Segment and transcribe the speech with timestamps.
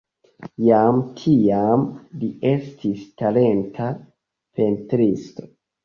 [0.67, 1.85] Jam tiam
[2.23, 5.53] li estis talenta pentristo.